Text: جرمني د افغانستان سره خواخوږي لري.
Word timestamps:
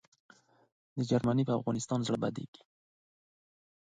جرمني 1.09 1.43
د 1.45 1.51
افغانستان 1.59 1.99
سره 2.07 2.17
خواخوږي 2.21 2.43
لري. 2.53 2.61